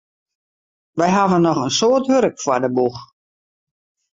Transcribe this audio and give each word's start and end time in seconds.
Wy 0.97 1.07
hawwe 1.15 1.37
noch 1.41 1.61
in 1.65 1.73
soad 1.79 2.03
wurk 2.09 2.35
foar 2.43 2.61
de 2.63 2.69
boech. 2.75 2.99